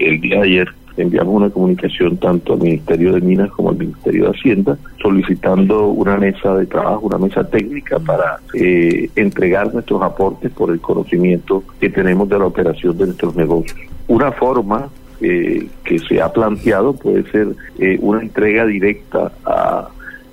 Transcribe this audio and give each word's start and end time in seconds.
el 0.00 0.20
día 0.20 0.36
de 0.40 0.42
ayer 0.42 0.68
enviamos 0.96 1.34
una 1.34 1.50
comunicación 1.50 2.16
tanto 2.16 2.54
al 2.54 2.60
Ministerio 2.60 3.12
de 3.12 3.20
Minas 3.20 3.50
como 3.50 3.70
al 3.70 3.76
Ministerio 3.76 4.24
de 4.24 4.30
Hacienda 4.30 4.78
solicitando 5.00 5.88
una 5.88 6.16
mesa 6.16 6.54
de 6.56 6.66
trabajo, 6.66 7.06
una 7.06 7.18
mesa 7.18 7.44
técnica 7.44 7.98
para 7.98 8.40
eh, 8.54 9.08
entregar 9.16 9.72
nuestros 9.72 10.02
aportes 10.02 10.50
por 10.52 10.70
el 10.70 10.80
conocimiento 10.80 11.62
que 11.80 11.88
tenemos 11.88 12.28
de 12.28 12.38
la 12.38 12.46
operación 12.46 12.96
de 12.98 13.06
nuestros 13.06 13.34
negocios. 13.36 13.78
Una 14.08 14.32
forma 14.32 14.88
eh, 15.20 15.68
que 15.84 15.98
se 15.98 16.20
ha 16.20 16.32
planteado 16.32 16.94
puede 16.94 17.22
ser 17.30 17.48
eh, 17.78 17.98
una 18.00 18.20
entrega 18.20 18.66
directa 18.66 19.32
a 19.44 19.88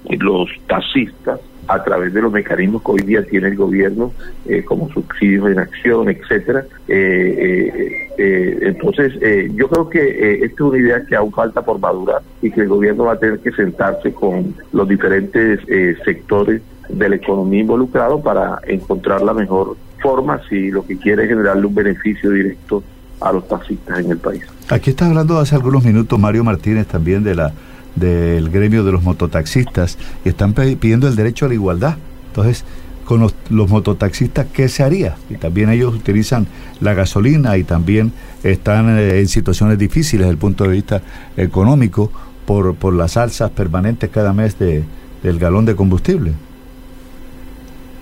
los 0.10 0.50
taxistas 0.68 1.40
a 1.68 1.84
través 1.84 2.14
de 2.14 2.22
los 2.22 2.32
mecanismos 2.32 2.82
que 2.82 2.92
hoy 2.92 3.02
día 3.02 3.26
tiene 3.26 3.50
el 3.50 3.56
gobierno, 3.56 4.14
eh, 4.46 4.64
como 4.64 4.90
subsidios 4.90 5.50
en 5.52 5.60
acción, 5.60 6.10
etcétera. 6.10 6.66
Eh, 6.88 8.10
eh, 8.18 8.60
entonces, 8.62 9.14
yo 9.54 9.68
creo 9.68 9.90
que 9.90 10.46
esta 10.46 10.56
es 10.56 10.62
una 10.62 10.78
idea 10.78 11.06
que 11.06 11.16
aún 11.16 11.32
falta 11.32 11.62
por 11.62 11.80
madurar 11.80 12.22
y 12.42 12.52
que 12.52 12.62
el 12.62 12.70
gobierno 12.70 13.06
va 13.06 13.14
a 13.14 13.20
tener 13.20 13.40
que 13.40 13.52
sentarse 13.52 14.14
con 14.14 14.56
los 14.72 14.88
diferentes 14.88 15.60
sectores 16.06 16.62
de 16.90 17.10
la 17.10 17.16
economía 17.18 17.62
involucrado 17.62 18.22
para 18.22 18.60
encontrar 18.66 19.22
la 19.22 19.34
mejor 19.34 19.76
forma 20.02 20.42
si 20.48 20.72
lo 20.72 20.86
que 20.86 20.98
quiere 20.98 21.24
es 21.24 21.30
generarle 21.30 21.66
un 21.66 21.76
beneficio 21.76 22.32
directo 22.32 22.82
a 23.20 23.32
los 23.34 23.48
taxistas 23.48 24.00
en 24.00 24.12
el 24.12 24.18
país. 24.18 24.44
Aquí 24.70 24.92
está 24.92 25.08
hablando 25.08 25.38
hace 25.40 25.56
algunos 25.56 25.84
minutos 25.84 26.18
Mario 26.20 26.44
Martínez 26.44 26.88
también 26.88 27.24
de 27.24 27.36
la 27.36 27.52
del 28.00 28.50
gremio 28.50 28.84
de 28.84 28.92
los 28.92 29.04
mototaxistas 29.04 29.98
y 30.26 30.30
están 30.30 30.54
pidiendo 30.54 31.08
el 31.08 31.16
derecho 31.16 31.46
a 31.46 31.50
la 31.50 31.54
igualdad. 31.54 31.98
Entonces, 32.28 32.66
con 33.06 33.22
los, 33.22 33.34
mototaxistas, 33.70 34.48
¿qué 34.54 34.68
se 34.68 34.84
haría? 34.84 35.16
Y 35.30 35.36
también 35.36 35.70
ellos 35.70 35.96
utilizan 35.96 36.46
la 36.82 36.94
gasolina 36.94 37.58
y 37.58 37.64
también 37.64 38.12
están 38.44 38.98
eh, 38.98 39.20
en 39.20 39.28
situaciones 39.28 39.78
difíciles 39.78 40.26
desde 40.26 40.32
el 40.32 40.38
punto 40.38 40.66
de 40.66 40.72
vista 40.72 41.02
económico 41.38 42.12
por, 42.46 42.76
por 42.76 42.94
las 42.94 43.16
alzas 43.16 43.50
permanentes 43.52 44.10
cada 44.10 44.34
mes 44.34 44.60
de, 44.60 44.84
del 45.24 45.40
galón 45.40 45.66
de 45.66 45.76
combustible. 45.76 46.34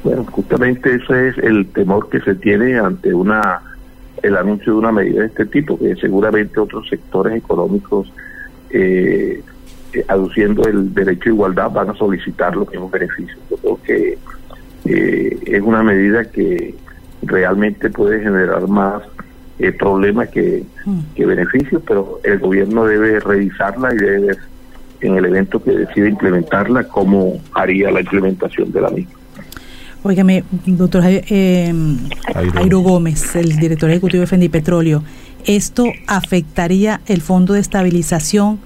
Bueno, 0.03 0.25
justamente 0.25 0.95
ese 0.95 1.29
es 1.29 1.37
el 1.37 1.67
temor 1.67 2.09
que 2.09 2.19
se 2.21 2.35
tiene 2.35 2.77
ante 2.77 3.13
una 3.13 3.61
el 4.23 4.37
anuncio 4.37 4.73
de 4.73 4.79
una 4.79 4.91
medida 4.91 5.21
de 5.21 5.27
este 5.27 5.45
tipo, 5.45 5.77
que 5.77 5.95
seguramente 5.97 6.59
otros 6.59 6.87
sectores 6.89 7.35
económicos 7.35 8.11
eh, 8.71 9.43
eh, 9.95 10.05
aduciendo 10.07 10.63
el 10.67 10.93
derecho 10.93 11.29
a 11.29 11.33
igualdad 11.33 11.71
van 11.71 11.89
a 11.89 11.95
solicitar 11.95 12.55
los 12.55 12.69
mismos 12.69 12.91
beneficios. 12.91 13.37
Yo 13.49 13.57
creo 13.57 13.79
que 13.83 14.17
eh, 14.85 15.39
es 15.45 15.61
una 15.61 15.83
medida 15.83 16.25
que 16.25 16.75
realmente 17.21 17.89
puede 17.89 18.21
generar 18.21 18.67
más 18.67 19.03
eh, 19.59 19.71
problemas 19.71 20.29
que, 20.29 20.63
mm. 20.85 20.99
que 21.15 21.25
beneficios, 21.25 21.81
pero 21.87 22.19
el 22.23 22.39
gobierno 22.39 22.85
debe 22.85 23.19
revisarla 23.19 23.93
y 23.93 23.97
debe 23.97 24.19
ver 24.19 24.37
en 25.01 25.15
el 25.15 25.25
evento 25.25 25.63
que 25.63 25.71
decide 25.71 26.09
implementarla 26.09 26.87
cómo 26.87 27.39
haría 27.53 27.91
la 27.91 28.01
implementación 28.01 28.71
de 28.71 28.81
la 28.81 28.89
misma. 28.89 29.13
Óigame, 30.03 30.43
doctor 30.65 31.03
eh, 31.05 31.73
Jairo 32.53 32.79
Gómez, 32.79 33.35
el 33.35 33.57
director 33.57 33.89
ejecutivo 33.89 34.21
de 34.21 34.27
Fendi 34.27 34.49
Petróleo, 34.49 35.03
¿esto 35.45 35.85
afectaría 36.05 37.01
el 37.07 37.21
fondo 37.21 37.53
de 37.53 37.59
estabilización 37.59 38.59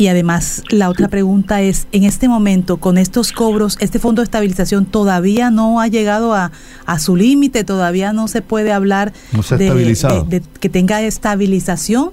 y 0.00 0.08
además, 0.08 0.62
la 0.70 0.88
otra 0.88 1.08
pregunta 1.08 1.60
es, 1.60 1.86
en 1.92 2.04
este 2.04 2.26
momento, 2.26 2.78
con 2.78 2.96
estos 2.96 3.32
cobros, 3.32 3.76
¿este 3.80 3.98
fondo 3.98 4.22
de 4.22 4.24
estabilización 4.24 4.86
todavía 4.86 5.50
no 5.50 5.78
ha 5.78 5.88
llegado 5.88 6.32
a, 6.32 6.50
su 6.98 7.16
límite? 7.16 7.64
¿Todavía 7.64 8.14
no 8.14 8.26
se 8.26 8.40
puede 8.40 8.72
hablar 8.72 9.12
de, 9.58 10.42
que 10.58 10.68
tenga 10.70 11.02
estabilización? 11.02 12.12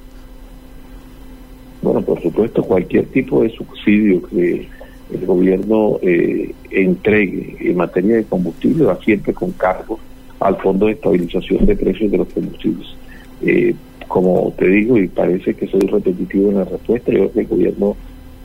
Bueno, 1.82 2.02
por 2.02 2.22
supuesto, 2.22 2.62
cualquier 2.62 3.06
tipo 3.06 3.44
de 3.44 3.52
subsidio 3.52 4.22
que 4.24 4.68
el 5.14 5.26
gobierno 5.26 5.98
eh, 6.02 6.54
entregue 6.70 7.56
en 7.62 7.78
materia 7.78 8.18
de 8.18 8.26
combustible 8.26 8.84
va 8.84 9.00
siempre 9.02 9.34
con 9.34 9.52
cargo 9.52 9.98
al 10.42 10.58
Fondo 10.58 10.88
de 10.88 10.92
Estabilización 10.92 11.66
de 11.66 11.78
Precios 11.78 12.12
de 12.12 12.18
los 12.18 12.28
Combustibles. 12.34 12.97
Eh, 13.42 13.76
como 14.08 14.54
te 14.58 14.68
digo, 14.68 14.98
y 14.98 15.08
parece 15.08 15.54
que 15.54 15.68
soy 15.68 15.82
repetitivo 15.82 16.50
en 16.50 16.58
la 16.58 16.64
respuesta, 16.64 17.12
yo 17.12 17.18
creo 17.20 17.32
que 17.32 17.40
el 17.42 17.48
gobierno 17.48 17.98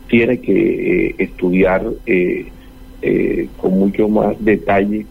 tiene 0.08 0.40
que 0.40 1.06
eh, 1.08 1.14
estudiar 1.18 1.84
eh, 2.04 2.48
eh, 3.00 3.48
con 3.56 3.78
mucho 3.78 4.08
más 4.08 4.36
detalle 4.40 5.06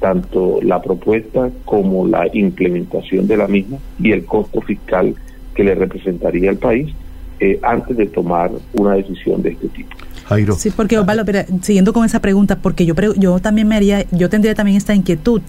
tanto 0.00 0.58
la 0.62 0.82
propuesta 0.82 1.50
como 1.64 2.06
la 2.06 2.26
implementación 2.32 3.28
de 3.28 3.36
la 3.36 3.46
misma 3.46 3.78
y 4.00 4.12
el 4.12 4.24
costo 4.24 4.60
fiscal 4.62 5.14
que 5.54 5.62
le 5.62 5.74
representaría 5.74 6.50
al 6.50 6.56
país 6.56 6.92
antes 7.62 7.96
de 7.96 8.04
tomar 8.04 8.50
una 8.74 8.96
decisión 8.96 9.40
de 9.40 9.52
este 9.52 9.68
tipo. 9.68 9.96
Jairo. 10.26 10.54
Sí, 10.56 10.70
porque 10.70 10.98
Osvaldo, 10.98 11.24
pero 11.24 11.40
siguiendo 11.62 11.94
con 11.94 12.04
esa 12.04 12.20
pregunta, 12.20 12.58
porque 12.58 12.84
yo 12.84 12.94
yo 13.16 13.38
también 13.38 13.66
me 13.66 13.76
haría, 13.76 14.04
yo 14.10 14.28
tendría 14.28 14.54
también 14.54 14.76
esta 14.76 14.94
inquietud. 14.94 15.40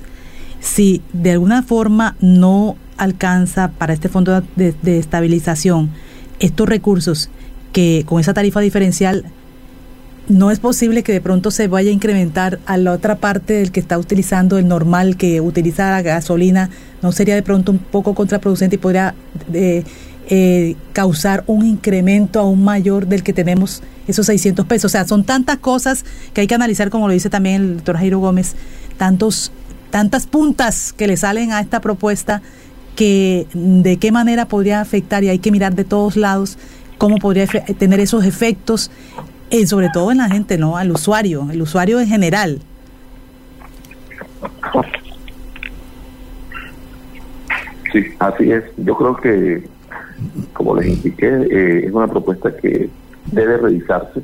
Si 0.61 1.01
de 1.11 1.31
alguna 1.31 1.63
forma 1.63 2.15
no 2.21 2.77
alcanza 3.01 3.71
para 3.71 3.93
este 3.93 4.09
fondo 4.09 4.43
de, 4.55 4.99
estabilización 4.99 5.89
estos 6.39 6.69
recursos 6.69 7.29
que 7.73 8.03
con 8.05 8.19
esa 8.19 8.33
tarifa 8.33 8.59
diferencial 8.59 9.25
no 10.27 10.51
es 10.51 10.59
posible 10.59 11.01
que 11.01 11.11
de 11.11 11.19
pronto 11.19 11.49
se 11.49 11.67
vaya 11.67 11.89
a 11.89 11.93
incrementar 11.93 12.59
a 12.67 12.77
la 12.77 12.91
otra 12.91 13.15
parte 13.15 13.53
del 13.53 13.71
que 13.71 13.79
está 13.79 13.97
utilizando 13.97 14.59
el 14.59 14.67
normal 14.67 15.17
que 15.17 15.41
utiliza 15.41 15.89
la 15.89 16.03
gasolina, 16.03 16.69
no 17.01 17.11
sería 17.11 17.33
de 17.33 17.41
pronto 17.41 17.71
un 17.71 17.79
poco 17.79 18.13
contraproducente 18.13 18.75
y 18.75 18.79
podría 18.79 19.15
eh, 19.51 19.83
eh, 20.29 20.75
causar 20.93 21.43
un 21.47 21.65
incremento 21.65 22.39
aún 22.39 22.63
mayor 22.63 23.07
del 23.07 23.23
que 23.23 23.33
tenemos 23.33 23.81
esos 24.07 24.27
600 24.27 24.65
pesos. 24.67 24.85
O 24.85 24.93
sea, 24.93 25.07
son 25.07 25.23
tantas 25.23 25.57
cosas 25.57 26.05
que 26.33 26.41
hay 26.41 26.47
que 26.47 26.55
analizar, 26.55 26.91
como 26.91 27.07
lo 27.07 27.13
dice 27.13 27.31
también 27.31 27.61
el 27.61 27.75
doctor 27.77 27.97
Jairo 27.97 28.19
Gómez, 28.19 28.55
tantos, 28.97 29.51
tantas 29.89 30.27
puntas 30.27 30.93
que 30.93 31.07
le 31.07 31.17
salen 31.17 31.51
a 31.51 31.59
esta 31.59 31.81
propuesta 31.81 32.43
que 32.95 33.47
de 33.53 33.97
qué 33.97 34.11
manera 34.11 34.45
podría 34.45 34.81
afectar 34.81 35.23
y 35.23 35.29
hay 35.29 35.39
que 35.39 35.51
mirar 35.51 35.75
de 35.75 35.83
todos 35.83 36.15
lados 36.15 36.57
cómo 36.97 37.17
podría 37.17 37.47
tener 37.47 37.99
esos 37.99 38.25
efectos, 38.25 38.91
eh, 39.49 39.65
sobre 39.65 39.89
todo 39.89 40.11
en 40.11 40.19
la 40.19 40.29
gente, 40.29 40.57
¿no? 40.57 40.77
Al 40.77 40.91
usuario, 40.91 41.47
el 41.51 41.61
usuario 41.61 41.99
en 41.99 42.07
general. 42.07 42.59
Sí, 47.91 48.05
así 48.19 48.51
es. 48.51 48.63
Yo 48.77 48.95
creo 48.95 49.15
que, 49.17 49.63
como 50.53 50.75
les 50.75 50.87
indiqué, 50.87 51.27
eh, 51.27 51.85
es 51.87 51.91
una 51.91 52.07
propuesta 52.07 52.55
que 52.55 52.89
debe 53.31 53.57
revisarse. 53.57 54.21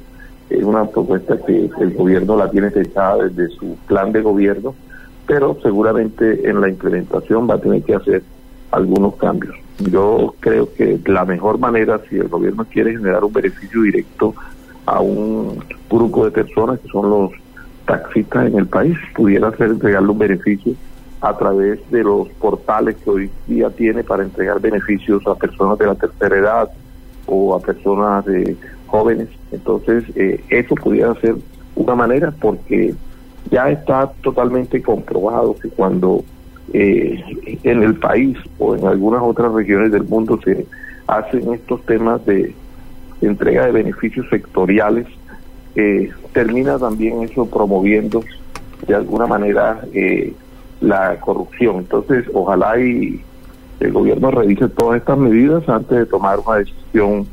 Es 0.50 0.64
una 0.64 0.86
propuesta 0.86 1.38
que 1.46 1.70
el 1.80 1.94
gobierno 1.94 2.38
la 2.38 2.50
tiene 2.50 2.72
pensada 2.72 3.26
desde 3.26 3.50
su 3.56 3.76
plan 3.88 4.14
de 4.14 4.22
gobierno, 4.22 4.76
pero 5.26 5.58
seguramente 5.62 6.48
en 6.50 6.62
la 6.62 6.70
implementación 6.70 7.50
va 7.50 7.56
a 7.56 7.60
tener 7.60 7.84
que 7.84 7.96
hacer 7.96 8.24
algunos 8.72 9.16
cambios. 9.16 9.56
Yo 9.80 10.34
creo 10.40 10.74
que 10.74 11.00
la 11.06 11.26
mejor 11.26 11.60
manera, 11.60 12.02
si 12.10 12.18
el 12.18 12.28
gobierno 12.28 12.66
quiere 12.66 12.92
generar 12.92 13.24
un 13.24 13.34
beneficio 13.34 13.82
directo 13.84 14.34
a 14.86 15.02
un 15.02 15.64
grupo 15.90 16.26
de 16.26 16.32
personas 16.32 16.80
que 16.80 16.90
son 16.90 17.10
los 17.10 17.32
taxistas 17.86 18.48
en 18.48 18.58
el 18.58 18.68
país, 18.68 18.98
pudiera 19.16 19.56
ser 19.56 19.72
entregarle 19.72 20.10
un 20.10 20.18
beneficio 20.18 20.74
a 21.22 21.36
través 21.38 21.80
de 21.90 22.04
los 22.04 22.28
portales 22.40 22.96
que 22.98 23.10
hoy 23.10 23.32
día 23.48 23.70
tiene 23.70 24.04
para 24.04 24.24
entregar 24.24 24.60
beneficios 24.60 25.26
a 25.28 25.36
personas 25.36 25.78
de 25.78 25.88
la 25.88 25.96
tercera 25.96 26.38
edad 26.38 26.70
o 27.26 27.56
a 27.56 27.60
personas 27.60 28.26
de 28.26 28.56
jóvenes. 28.88 29.30
Entonces, 29.52 30.04
eh, 30.16 30.44
eso 30.50 30.76
pudiera 30.76 31.14
ser 31.16 31.36
una 31.76 31.96
manera 31.96 32.32
porque 32.32 32.94
ya 33.50 33.70
está 33.70 34.12
totalmente 34.22 34.82
comprobado 34.82 35.56
que 35.56 35.70
cuando 35.70 36.24
eh, 36.74 37.24
en 37.64 37.84
el 37.84 37.96
país 37.96 38.38
o 38.60 38.76
en 38.76 38.86
algunas 38.86 39.22
otras 39.22 39.52
regiones 39.54 39.92
del 39.92 40.04
mundo 40.04 40.40
se 40.44 40.66
hacen 41.08 41.54
estos 41.54 41.82
temas 41.86 42.26
de 42.26 42.54
entrega 43.22 43.66
de 43.66 43.72
beneficios 43.72 44.28
sectoriales, 44.30 45.08
eh, 45.76 46.12
termina 46.34 46.78
también 46.78 47.24
eso 47.24 47.46
promoviendo 47.46 48.24
de 48.88 48.96
alguna 48.96 49.28
manera 49.28 49.82
eh, 49.94 50.34
la 50.82 51.20
corrupción. 51.20 51.78
Entonces, 51.78 52.26
ojalá 52.34 52.80
y 52.80 53.22
el 53.80 53.92
gobierno 53.92 54.32
revise 54.32 54.68
todas 54.70 55.00
estas 55.00 55.18
medidas 55.18 55.68
antes 55.70 55.98
de 55.98 56.06
tomar 56.06 56.40
una 56.46 56.58
decisión 56.58 57.28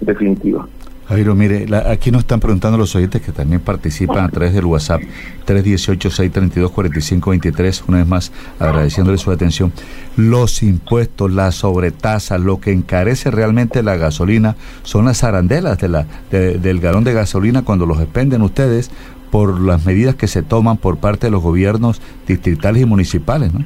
definitiva. 0.00 0.66
Jairo, 1.10 1.34
mire, 1.34 1.66
aquí 1.88 2.10
nos 2.12 2.20
están 2.20 2.38
preguntando 2.38 2.78
los 2.78 2.94
oyentes 2.94 3.20
que 3.20 3.32
también 3.32 3.60
participan 3.60 4.26
a 4.26 4.28
través 4.28 4.54
del 4.54 4.64
WhatsApp 4.64 5.02
318-632-4523, 5.44 7.82
una 7.88 7.98
vez 7.98 8.06
más 8.06 8.30
agradeciéndole 8.60 9.18
su 9.18 9.32
atención. 9.32 9.72
Los 10.16 10.62
impuestos, 10.62 11.32
la 11.32 11.50
sobretasa, 11.50 12.38
lo 12.38 12.60
que 12.60 12.70
encarece 12.70 13.32
realmente 13.32 13.82
la 13.82 13.96
gasolina 13.96 14.54
son 14.84 15.06
las 15.06 15.24
arandelas 15.24 15.78
de 15.78 15.88
la, 15.88 16.06
del 16.30 16.78
galón 16.78 17.02
de 17.02 17.12
gasolina 17.12 17.62
cuando 17.62 17.86
los 17.86 18.00
expenden 18.00 18.42
ustedes 18.42 18.92
por 19.32 19.60
las 19.60 19.84
medidas 19.84 20.14
que 20.14 20.28
se 20.28 20.42
toman 20.42 20.76
por 20.76 20.98
parte 20.98 21.26
de 21.26 21.32
los 21.32 21.42
gobiernos 21.42 22.00
distritales 22.28 22.82
y 22.82 22.86
municipales, 22.86 23.52
¿no? 23.52 23.64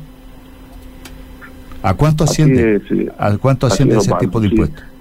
¿A 1.82 1.92
cuánto 1.92 2.24
asciende, 2.24 2.80
¿a 3.18 3.36
cuánto 3.36 3.66
asciende 3.66 3.98
ese 3.98 4.14
tipo 4.18 4.40
de 4.40 4.48
impuestos? 4.48 4.93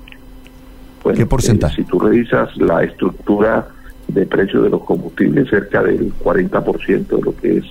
¿Qué 1.16 1.26
porcentaje? 1.26 1.78
si 1.78 1.84
tú 1.84 2.00
revisas 2.00 2.56
la 2.58 2.84
estructura 2.84 3.68
de 4.08 4.26
precios 4.26 4.64
de 4.64 4.70
los 4.70 4.84
combustibles, 4.84 5.50
cerca 5.50 5.84
del 5.84 6.14
40% 6.14 7.08
de 7.08 7.22
lo 7.22 7.36
que 7.36 7.58
es 7.58 7.66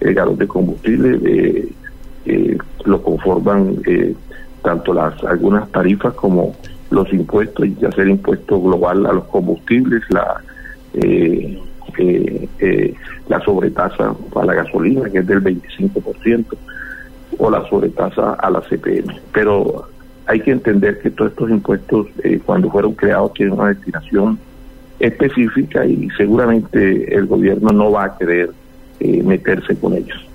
el 0.00 0.14
galón 0.14 0.36
de 0.36 0.46
combustible 0.46 1.18
eh, 1.24 1.72
eh, 2.26 2.58
lo 2.84 3.02
conforman 3.02 3.76
eh, 3.86 4.14
tanto 4.62 4.92
las 4.92 5.22
algunas 5.24 5.70
tarifas 5.70 6.14
como 6.14 6.54
los 6.90 7.12
impuestos, 7.12 7.66
y 7.66 7.84
hacer 7.84 8.08
impuesto 8.08 8.60
global 8.60 9.06
a 9.06 9.12
los 9.12 9.24
combustibles, 9.24 10.02
la 10.10 10.42
eh, 12.58 12.94
la 13.28 13.40
sobretasa 13.40 14.14
a 14.34 14.44
la 14.44 14.54
gasolina, 14.54 15.08
que 15.10 15.18
es 15.18 15.26
del 15.26 15.42
25%, 15.42 16.44
o 17.38 17.50
la 17.50 17.68
sobretasa 17.68 18.34
a 18.34 18.50
la 18.50 18.60
CPM. 18.60 19.14
Pero 19.32 19.88
hay 20.26 20.40
que 20.40 20.50
entender 20.50 20.98
que 21.00 21.10
todos 21.10 21.32
estos 21.32 21.50
impuestos, 21.50 22.06
cuando 22.46 22.70
fueron 22.70 22.94
creados, 22.94 23.34
tienen 23.34 23.54
una 23.58 23.68
destinación 23.68 24.38
específica 24.98 25.84
y 25.84 26.08
seguramente 26.16 27.14
el 27.14 27.26
gobierno 27.26 27.70
no 27.70 27.90
va 27.90 28.04
a 28.04 28.18
querer 28.18 28.50
meterse 29.00 29.76
con 29.76 29.94
ellos. 29.94 30.26